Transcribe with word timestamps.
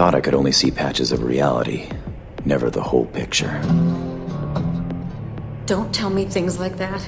thought 0.00 0.14
I 0.14 0.22
could 0.22 0.34
only 0.34 0.50
see 0.50 0.70
patches 0.70 1.12
of 1.12 1.22
reality, 1.22 1.86
never 2.46 2.70
the 2.70 2.82
whole 2.82 3.04
picture. 3.04 3.60
Don't 5.66 5.92
tell 5.92 6.08
me 6.08 6.24
things 6.24 6.58
like 6.58 6.78
that. 6.78 7.06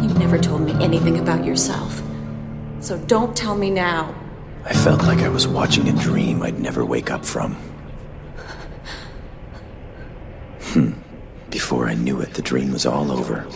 You've 0.00 0.18
never 0.18 0.36
told 0.36 0.62
me 0.62 0.72
anything 0.84 1.20
about 1.20 1.44
yourself. 1.44 2.02
So 2.80 2.98
don't 3.06 3.36
tell 3.36 3.56
me 3.56 3.70
now. 3.70 4.12
I 4.64 4.74
felt 4.74 5.04
like 5.04 5.20
I 5.20 5.28
was 5.28 5.46
watching 5.46 5.88
a 5.88 5.92
dream 5.92 6.42
I'd 6.42 6.58
never 6.58 6.84
wake 6.84 7.12
up 7.12 7.24
from. 7.24 7.56
Hmm. 10.72 10.94
Before 11.48 11.88
I 11.88 11.94
knew 11.94 12.20
it, 12.20 12.34
the 12.34 12.42
dream 12.42 12.72
was 12.72 12.86
all 12.86 13.12
over. 13.12 13.46